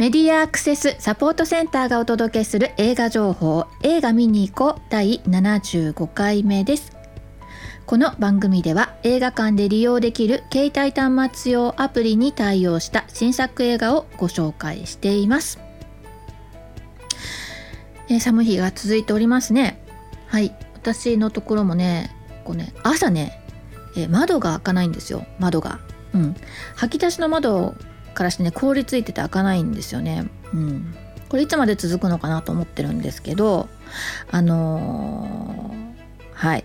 [0.00, 3.66] メディアアクセスサポートセンターがお届けする映画情報。
[3.82, 4.82] 映画見に行こう。
[4.88, 6.96] 第75回目です。
[7.84, 15.60] この番組では映画館で利用できる携帯端末用アプリに対応した新作映画をご紹介しています。
[18.08, 19.84] えー、寒い日が続いておりますね。
[20.28, 20.56] はい。
[20.76, 22.10] 私のところもね
[22.44, 23.42] こうね朝ね、
[23.98, 25.26] えー、窓が開かないんですよ。
[25.38, 25.78] 窓が。
[26.14, 26.34] うん。
[26.74, 27.74] 吐き出しの窓
[28.14, 30.28] からしてね凍りついてて開かないんですよね。
[30.52, 30.94] うん。
[31.28, 33.68] これいつまで続くのかなと思ってるんですけど
[34.30, 36.64] あのー、はい。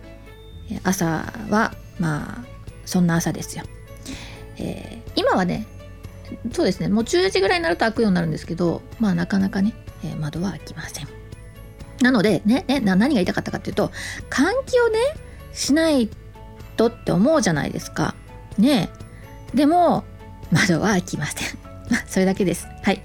[0.83, 2.45] 朝はまあ
[2.85, 3.63] そんな朝ですよ、
[4.57, 5.67] えー、今はね
[6.51, 9.73] そうですねもう10時ぐらいになると開くようになるんですけどまあなかなかね、
[10.03, 11.07] えー、窓は開きません。
[12.01, 13.91] なのでねね何が言いたかったかっていうと
[14.29, 14.99] 換気をね
[15.53, 16.09] しない
[16.75, 18.15] とって思うじゃないですか。
[18.57, 18.89] ね
[19.53, 20.03] でも
[20.51, 21.57] 窓は開きません。
[21.89, 22.67] まそれだけです。
[22.83, 23.01] はい。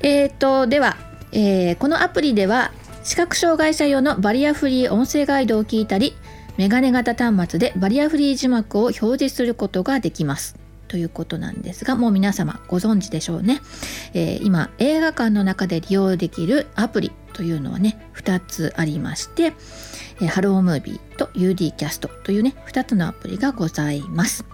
[0.00, 0.96] えっ、とでは、
[1.32, 6.14] えー、このアプリでは視覚障害者用のバリアフリー音声ガイドを聞いたり
[6.56, 10.56] メガネ型端末でバリアフリー字幕を表示することができます。
[10.90, 13.60] ということなんですがもう皆様ご存知でしょうね、
[14.12, 24.44] えー、今映画館の中で利用できるアプリというのはね2つありまして、えー、ハロームービーと UD キャストというね2つのアプリがございます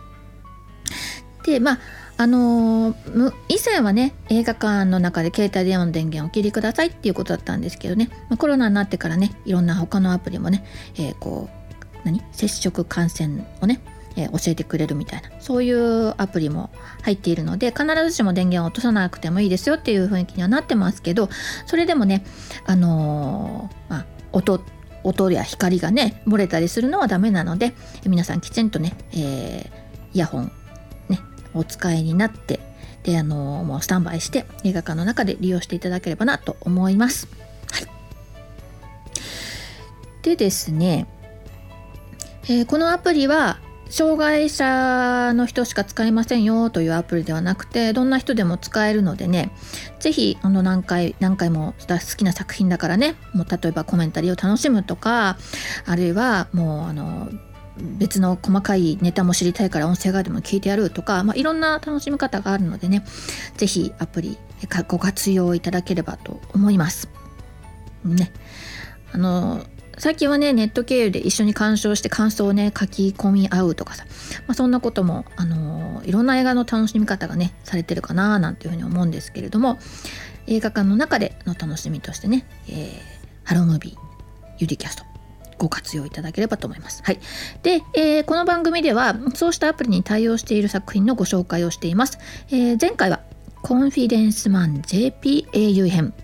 [1.44, 1.78] でまあ
[2.18, 10.64] あのー、以前はね映画館の中で携帯電話の電源をお切りくださいっていうことだったんですけどね、まあ、コロナになってからねいろんな他のアプリもね、
[10.96, 12.22] えー、こう何？
[12.32, 13.80] 接触感染をね
[14.16, 16.70] え教えてくれるみたいなそういうアプリも
[17.02, 21.28] 入っているので必ずしも電源を落とさなくてもいいですよっていう雰囲気にはなってますけど
[21.66, 22.24] それでもね
[22.64, 24.60] あのー、まあ、音
[25.04, 27.74] 音や光がね漏れたりするのはダメなので
[28.06, 29.70] 皆さんきちんとね、えー、
[30.14, 30.52] イヤホン
[31.58, 32.60] お使いになって
[33.06, 37.28] であの、もうスタンバイして映画館の中で利用していただければなと思います。
[37.70, 37.86] はい、
[40.22, 41.06] でですね、
[42.48, 49.52] えー、このアプリは障害者の人しか使えませんよというアプリではなくてどんな人でも使えるのでね
[50.00, 55.38] 是非あの何回何回も好きな作品だからねもう例えばコメンタリーを楽しむとか
[55.86, 57.28] あるいはもうあの
[57.98, 63.04] 別の細かいネタも知りたいから音声ガイドも聞いてやるとか、まあ、いろんな楽しみ方があるのでね
[63.56, 64.38] 是非アプリ
[64.88, 67.08] ご活用いただければと思います。
[68.04, 68.32] ね
[69.12, 69.64] あの
[69.98, 74.04] 最近はねネット経由で一緒に鑑賞して感想をね書き込み合うとかさ、
[74.46, 79.78] まあ、そんなことも、あの、いろんな映画の楽しみ方がねされてるかななんていうふうに思うんですけれども
[80.46, 82.98] 映画館の中での楽しみとしてね、えー、
[83.44, 83.96] ハロームービー
[84.58, 85.15] UD キャスト
[85.58, 87.02] ご活用いただければと思います。
[87.04, 87.20] はい。
[87.62, 92.18] で、えー、この番組ではそうしたアプリに対応している作品のご紹介をしています。
[92.50, 93.20] えー、前回は
[93.62, 96.14] コンフィデンスマン JPAU 編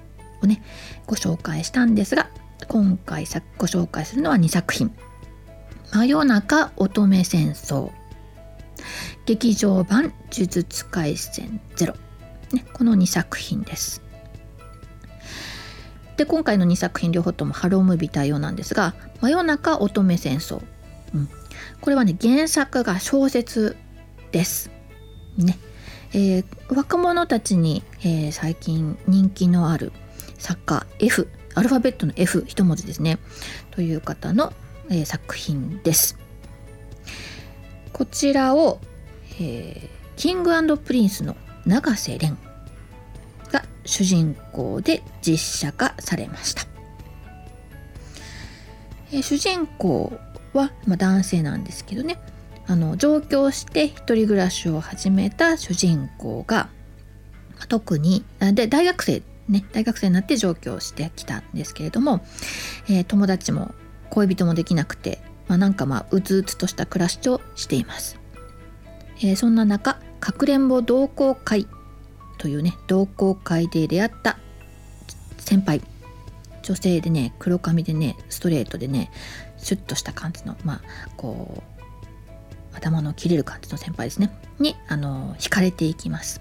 [0.42, 0.62] をね
[1.06, 2.30] ご紹介したんですが
[2.68, 3.24] 今回
[3.58, 4.94] ご紹介するのは2作品
[5.92, 7.90] 「真夜中乙女戦争」
[9.26, 11.94] 劇場版「呪術廻戦ゼロ」
[12.52, 14.02] ね、この2作品です。
[16.16, 20.62] で今回の2作品両方ともハロームービー対応なんですが「真夜中乙女戦争」
[21.14, 21.28] うん、
[21.80, 23.76] これはね原作が小説
[24.30, 24.70] です。
[25.36, 25.58] ね。
[26.14, 29.92] えー、若者たちに、えー、最近人気のある
[30.38, 33.18] 作家 F アルファベットの F 一文字ですね。
[33.70, 34.52] という方の、
[34.90, 36.18] えー、作品です。
[37.92, 38.80] こちらを、
[39.38, 41.36] えー、キングプリンスの
[41.66, 42.38] 永瀬廉。
[43.84, 46.62] 主人公で実写化されました、
[49.12, 50.12] え、主人公
[50.52, 52.18] は、まあ、男性なんですけどね。
[52.66, 56.68] あの上京して一人暮らしを始めた主人公が
[57.68, 62.24] 特にで大学生ね、大学生になって上京してきたんですけれども、
[62.88, 63.74] えー、友達も
[64.08, 65.18] 恋人もできなくて、
[65.48, 68.18] まあ、なんかまあうつうつとした暮らしをしています、
[69.18, 71.66] えー、そんな中かくれんぼ同好会
[72.42, 74.36] というね同好会で出会った
[75.38, 75.80] 先輩。
[76.62, 79.10] 女性でね黒髪でねストレートでね
[79.58, 80.80] シュッとした感じのまあ
[81.16, 81.62] こ
[82.72, 84.36] う頭の切れる感じの先輩ですね。
[84.58, 86.40] にあの惹かれていきます。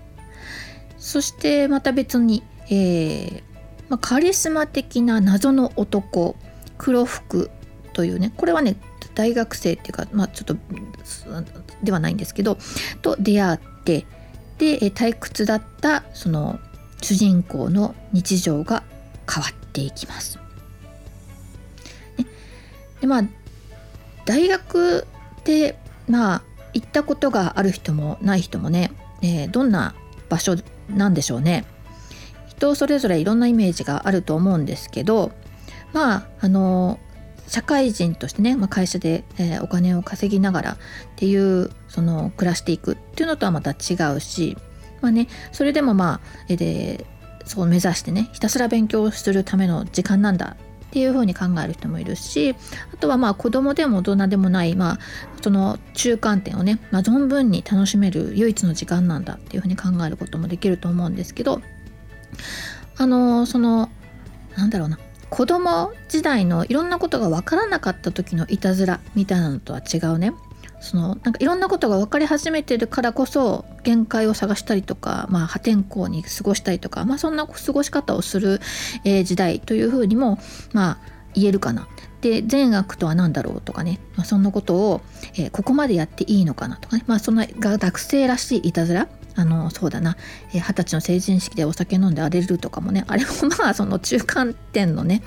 [0.98, 3.44] そしてまた別にえー、
[3.90, 6.36] まあ、カリスマ的な謎の男
[6.80, 7.52] 黒服
[7.94, 8.76] というねこれはね
[9.14, 10.56] 大学生っていうか、まあ、ちょっと
[11.84, 12.58] ではないんですけど
[13.04, 14.08] と出会って
[14.62, 16.60] で退屈だったその
[17.02, 18.84] 主人公の日常が
[19.28, 20.38] 変わっていきます。
[22.20, 22.28] ね、
[23.02, 23.24] でまあ
[24.26, 25.08] 大学
[25.46, 26.44] でまあ
[26.76, 28.92] 行ったことがある人もない人もね、
[29.24, 29.96] えー、どんな
[30.30, 30.56] 場所
[30.90, 31.66] なんでしょうね。
[32.48, 35.32] 人それぞれいろんなイメージがあると思うんですけど
[35.92, 37.00] まああの
[37.48, 40.78] 社会人としてね、まあ、会社で、えー、お金を稼ぎながらっ
[41.16, 44.58] ていうその暮らしていくっていうのとはまた違うし
[45.02, 47.06] まあねそれでもまあ、えで
[47.46, 50.56] そう目指してねひたすら勉強するための時間なんだ
[50.88, 52.56] っていうふうに考える人もいるし
[52.94, 55.00] あとはまあ子供でも大人でもない、まあ、
[55.42, 61.62] その中間点をね、まあ、存分に楽しめる唯一の時間なんだっていうふうに考えることもできると思うんですけど
[62.98, 63.90] あのその
[64.56, 65.00] なんだろうな
[65.30, 70.34] 子供時代のいろんなことが分からなかった時のいたずらみたいなのとは違うね。
[70.82, 78.60] そのなんかいろんなことが分かり始めてるからこそ限界を探したりとか、まあ、破天荒に過ごしたりとか、まあ、そんな過ごし方をする、
[79.06, 80.40] えー、時代というふうにも、
[80.74, 80.98] まあ、
[81.34, 81.88] 言えるかな。
[82.22, 85.02] で善悪とは何だろうとかね、まあ、そんなことを、
[85.34, 90.18] えー、ここまでやっていいのかなとかね、まあ、そんな学生らしいいたずらあのそうだな。
[90.54, 93.06] 二十、えー、歳の成人式でお酒飲んで荒れるとかもね。
[93.08, 95.24] あれも まあその中間点のね。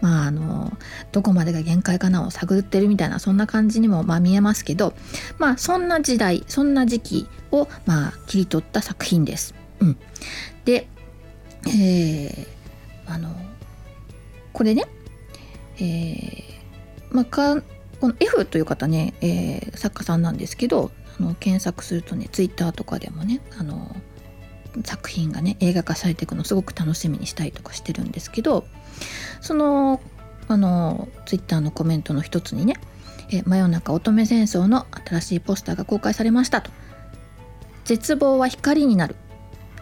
[0.00, 0.76] まああの
[1.12, 4.94] どこまでが限界かなを探ってるみたいなそんな感じにもまあ見えますけど。
[5.38, 9.54] まあそんな時代そんな時期をまあ切り取った作品です。
[9.80, 9.96] うん、
[10.64, 10.88] で、
[11.66, 12.46] えー、
[13.06, 13.34] あの
[14.52, 14.86] これね、
[15.78, 16.44] えー、
[17.10, 17.62] まあか
[18.00, 23.94] この F という方ね、えー、作家さんなんですけどあの検索するとねツイッターとかでもねあの
[24.84, 28.64] 作品がね映画化されていくのすごく楽しみにしたりとかしてるんですけど
[29.40, 30.00] その
[30.48, 32.74] あのツイッターのコメントの一つにね
[33.30, 36.70] 「え真夜中乙女戦争の新しいポスターが公開されました」と
[37.84, 39.16] 「絶望は光になる」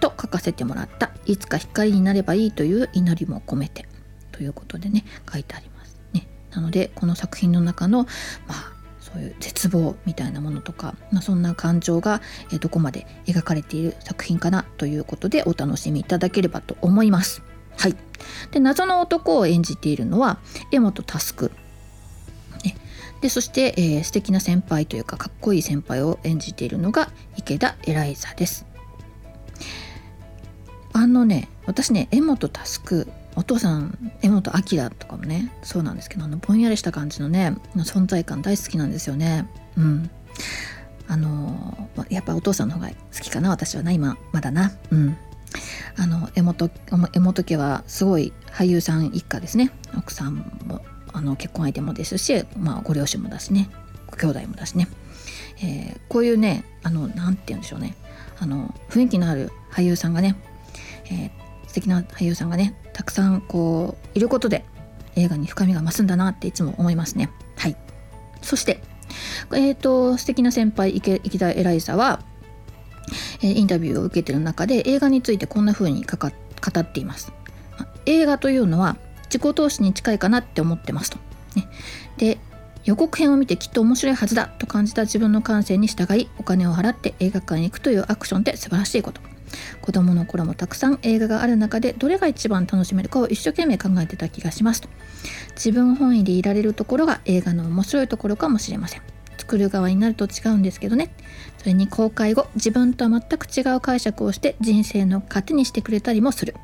[0.00, 3.87] と書かせてもらった「いつか光になればいい」という祈りも込めて。
[4.32, 5.72] ということでね書いてあります。
[6.54, 8.04] なのでこの作品の中の
[8.46, 12.22] まあそういう絶望みたいなものとか、まあ、そんな感情が、
[12.52, 17.43] えどこまで描かれている作品かなということでお楽しみいただければと思います。
[17.76, 17.96] はい、
[18.52, 20.38] で謎の男を演じているのは
[20.70, 21.50] 江本佑
[23.22, 28.66] でそして、えー、素敵な先輩というかかっこいい先輩を演じているのが池田エライザです。
[30.93, 39.49] あのね私ね江本佑お父さん江本明とかもねそうなんですけどあのぼんやりした感じのね存在感大好きなんですよね。
[39.76, 40.11] うん。
[41.08, 44.73] あのやっぱお父さんの方が好きかな私はな今まだな。
[44.90, 45.17] うん。
[45.99, 46.70] あの江本
[47.14, 49.70] 江本家はすごい俳優さん一家ですね。
[49.96, 50.37] 奥さん
[50.67, 50.81] も
[51.12, 53.69] あの結婚相手もですし、まあ、ご両親もだしね。
[54.06, 54.88] ご兄弟もだしね、
[55.62, 57.94] えー、こういうねあのなんて言うんでしょうね。
[58.40, 60.37] あの雰囲気のある俳優さんがね、
[61.06, 61.31] えー、
[61.73, 64.63] 素敵な俳優さんがねたくさんこういることで
[65.17, 67.31] 映画に深みが増すんだなっていつも思いますね。
[67.57, 67.77] はい、
[68.43, 68.83] そして、
[69.53, 72.21] えーと、素敵な先輩池田エライザは、
[73.43, 77.33] え、インタビューを受けてる中で映画についてこんな風にかか語っています。
[78.05, 81.19] 映画というのは自己投資に近いかなって思ってますと。
[81.57, 81.69] ね、
[82.19, 82.39] で
[82.85, 89.31] 予告編を見てきっと面白いはずだと感じた自分の感性に従いお金を払って映画館に行くというアクションって素晴らしいこと。
[89.81, 94.82] 子供の頃もたくさん映画がある中でどれが一番楽しめるかを一生懸命考えてた気がします
[95.54, 99.02] 自分本位でいられるところが映画の面白いところかもしれません。
[99.38, 101.12] 作る側になると違うんですけどね。
[101.59, 106.54] それに公開後自分とは全く違う解釈をして人生の糧にしてくれたりもする。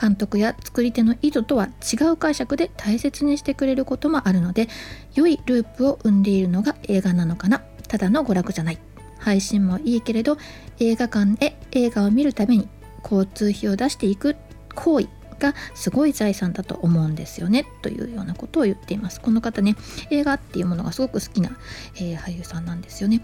[0.00, 4.68] 監督や作り手の意図とは違う解釈で大切にしてくれることもあるので
[5.14, 7.62] 良いループを生んでいるのが映画なのかな。
[7.88, 8.78] ただの娯楽じゃない。
[9.18, 10.38] 配信もいいけれど
[10.80, 12.68] 映画館へ映画を見るために
[13.02, 14.36] 交通費を出していく
[14.74, 15.08] 行為
[15.38, 19.20] がすごい財産だと思うんですよねというようなことを言っています。
[19.20, 19.76] この方ね
[20.10, 21.56] 映画っていうものがすごく好きな、
[21.96, 23.22] えー、俳優さんなんですよね。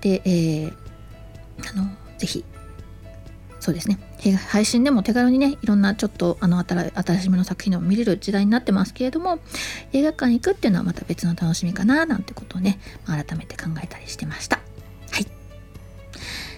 [0.00, 0.72] で、えー、
[1.70, 1.88] あの
[2.18, 2.44] ぜひ
[3.58, 3.98] そうですね。
[4.48, 9.38] 配信でも手軽にねいろんなちょっとあの新しめの作品を見れる時代になってますけれども
[9.92, 14.65] 映画館行くっていうのはまた別の楽しみかななんてことをね改めて考えたりしてました。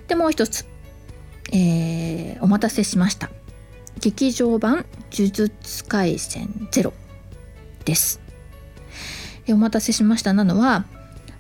[0.09, 0.67] でもう一つ
[1.53, 3.31] えー、お待たせしました。
[4.01, 5.51] 劇場版呪術
[5.89, 6.93] 廻戦ゼロ
[7.85, 8.21] です。
[9.49, 10.85] お待たせしましたなのは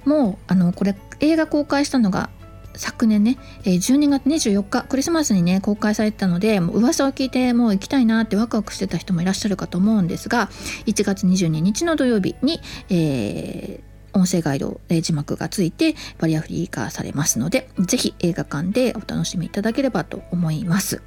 [0.04, 2.30] もうあのこれ映画公開したのが
[2.74, 10.48] 昨年ね12月24日クリスマスにね公開されてたのでもう噂を聞いてもう行きたいなってワクワクしてた人もいらっしゃるかと思うんですが
[10.86, 13.87] 1月22日の土曜日に、えー、
[14.18, 21.02] 音声ガイド、え字幕がついてバリアフリー化されますので、ぜひ映画館でお楽しみいただければと思います。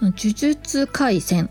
[0.00, 1.48] 呪術廻戦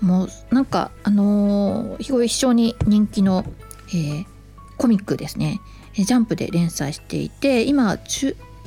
[0.00, 3.44] もうなんかあのー、非常に人気の、
[3.88, 4.26] えー、
[4.76, 5.60] コミックですね
[5.94, 7.96] ジャンプで連載していて今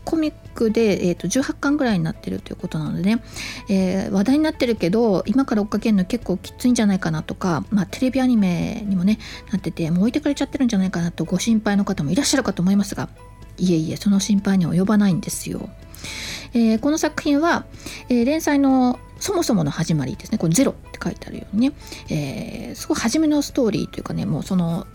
[0.10, 3.22] コミックで、えーと、18巻ぐらいになってるということなのでね、
[3.70, 9.20] えー、話題になってるけど今から追っかけるの結構きついんじゃないかなとか、まあ、テレビアニメにもね
[9.52, 13.08] なっててもう置いてかれちゃってるんじゃないかなとご心配の方もいらっしゃるかと思いますが
[13.60, 15.70] いえいえその心配には及ばないんですよ。
[16.56, 17.68] えー、この作品は、
[18.08, 21.76] えー、連載のそもそもの始まりですねこれゼロって書いてあるようにね、
[22.10, 24.88] えー、すごい初めのストーリーというかねもうその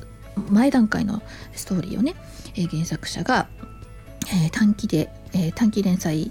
[0.51, 2.15] 前段階のストーリーをね、
[2.57, 3.49] え、原作者が、
[4.27, 6.31] えー、短期で、えー、短期連載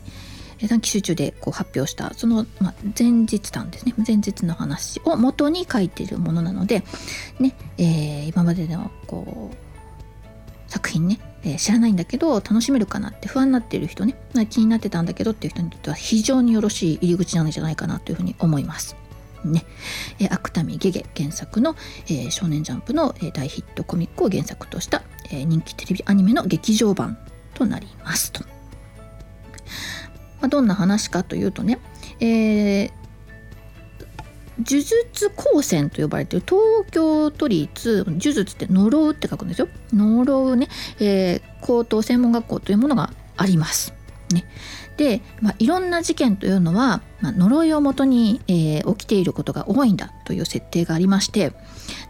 [0.67, 3.93] 短期集中でこう発表したその、まあ、前日談ですね。
[4.05, 6.83] 前日の話を元に書いているものなので、
[7.39, 14.15] ねえー、今までのこう作品ね、えー、知らないんだけど楽しめるかなって不安になっている人ね
[14.49, 18.95] 気になってたんだけどっていう人にとっては非常によろしい入り口なんじゃないかなというふうに思います。
[19.43, 19.65] ね、
[20.19, 27.17] えー、芥見ゲゲ原作の、えー、少年ジャンプの、えー、大ヒットコミックを原作とした、えー、人気テレビアニメの劇場版。
[27.53, 28.43] となりますと。
[30.41, 31.79] まあ、どんな話かというとね、
[32.19, 32.91] えー、
[34.57, 40.67] 呪術高専と呼ばれてる東京都立呪術って呪うって書くんですよ呪うね、
[40.99, 43.93] えー、高等専門学校というものがあります。
[44.31, 44.45] ね、
[44.97, 51.53] で、まあ、いろんな事件というのは、まあ、呪いをもとに、えー、起きていることが多いんだという設定がありまして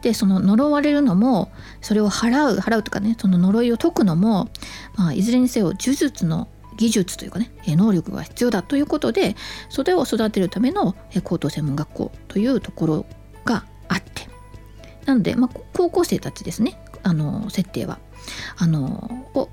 [0.04, 1.50] でその呪われるのも
[1.82, 4.50] それを払う払うとかねその呪いを解くのも、
[4.96, 9.36] まあ、いずれにせよ呪術の技術というかね能力が必要だということで
[9.70, 10.94] それを育てるための
[11.24, 13.06] 高等専門学校というところ
[13.46, 14.28] があって。
[15.06, 18.00] なので、まあ、高校生たちですねあの設定は。
[18.58, 19.50] あのを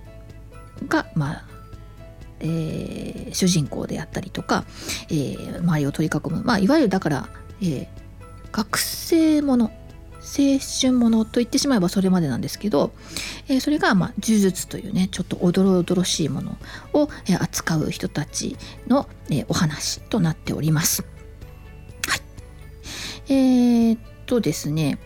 [0.89, 1.45] がまあ
[2.41, 4.65] えー、主人公であったりとか、
[5.11, 7.29] えー、周りを取り囲む、まあ、いわゆるだから、
[7.61, 7.87] えー、
[8.51, 9.71] 学生もの
[10.39, 12.93] 青春ものと言ってしまえばそれまでなんですけど、
[13.49, 16.57] えー、それが、まあ、呪術というねちょっとおどろおどろしいもの
[16.93, 18.57] を、え、扱う人たち
[18.87, 21.05] の、えー、お話となっております。
[22.07, 24.99] はい、えー、っとですね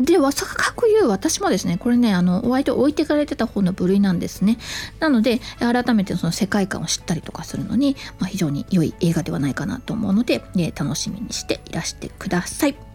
[0.00, 4.56] で、わさかくいう私もですね、これね、あの、割と置いてかれてた方の部類なんですね。
[4.98, 12.89] なので、改めてその世界観を知ったりとかするのに、まあ、非常に良い映画ではないかなと思うので、え楽しみにしていらしてください。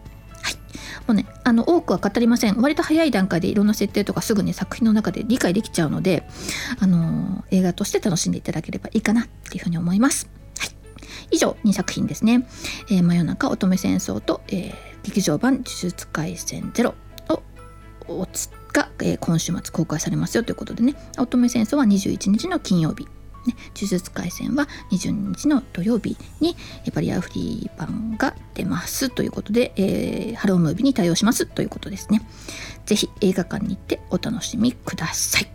[1.06, 2.56] もうね、あの、多くは語りません。
[2.60, 6.26] 割と早い段階でいろんな設定とかすぐに作品の中で理解できちゃうので、
[6.80, 10.28] あの映画として楽しんでいただければいいかなっていうふうに思います。
[10.58, 10.70] はい。
[11.30, 12.46] 以上、2作品ですね。
[12.90, 16.94] えー、真夜中乙女戦争と、えー劇場版呪術廻戦ゼロ
[18.08, 18.26] を
[18.72, 23.06] が、えー、今週末公開されますよということでね乙女戦争は21日の金曜日
[23.46, 26.56] ね、呪術廻戦は22日の土曜日に
[26.94, 32.22] バリアフリー版が出ますということで、えー、ハロームービーに対応しますということですね。
[32.86, 35.50] ぜひ映画館に行ってお楽しみください。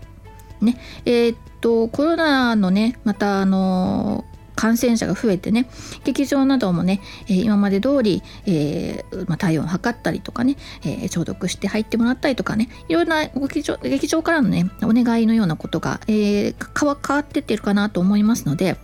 [0.61, 4.25] ね、えー、っとコロナのねまたあの
[4.61, 5.67] 感染者が増えてね
[6.03, 18.77] 劇場などもね、え、今まで通り、えーまあ、体温を測ったりとかね、えー、消毒して入ってもらったりとかねいろんな劇場劇場からのねお願いのようなことが、えー、変わってってるかなと思いますので。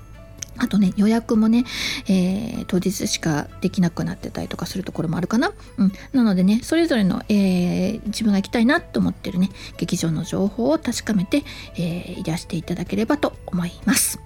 [0.59, 1.65] あとね、予約もね、
[2.07, 5.51] えー、当日しかできなくなってたりとかするところもあるかな。
[5.77, 5.91] うん。
[6.13, 11.43] なのでね、それぞれの、えー、自分が行きたいなと思ってるね、劇場の情報を確かめて、
[11.75, 14.19] えー、いらしていただければと思います。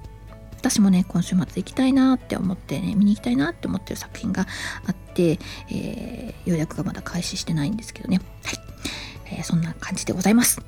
[0.61, 4.45] 私もね今週末行きたいなって思ってね見に行きたいなって思ってる作品が
[4.85, 5.39] あって、
[5.71, 8.21] えー、予約がまだ開始してないんですけどね。
[8.43, 10.61] はい、えー、そんな感じでございます。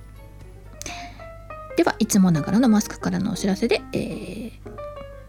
[1.77, 4.51] ではいつもながらのマスクからのお知らせで、えー、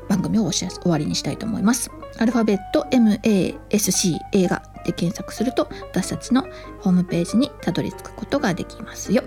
[0.09, 1.91] 番組を終わりにしたいと思います。
[2.19, 6.43] アルファベット MASC 映画で検索すると私たちの
[6.81, 9.25] ホームページにたどり着くことができますよ。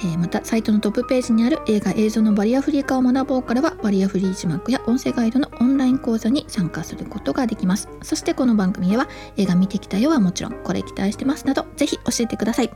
[0.00, 7.88] えー、またサイトのトップページにある映画映像のバリアフリー化を学ぼうからはバリアフリー字幕や音声ガイドのオンライン講座に参加することができます。
[8.02, 12.70] そしてこの番組では映画見てきたよはもちろんこれ期待してますなどぜひ教えてください。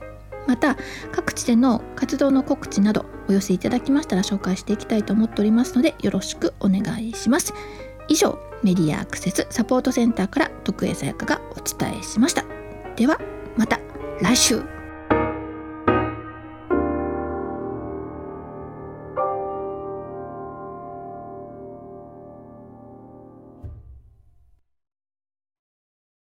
[0.47, 0.77] また
[1.13, 7.53] 各地での活動の告知などお寄せいただきましたら紹介していきたいと思っておりますのでよろしくお願いします。
[8.09, 12.45] 以上メディアアクセスサポートセンターから徳江さやかがお伝えしました。
[12.97, 13.21] では
[13.57, 13.79] また
[14.21, 14.78] 来週。